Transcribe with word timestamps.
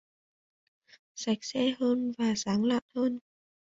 Sạch 1.15 1.37
sẽ 1.41 1.75
hơn 1.79 2.11
và 2.17 2.33
sáng 2.35 2.63
lạng 2.63 2.83
hơn 2.95 3.19